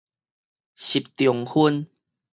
[0.75, 1.85] 習仲勛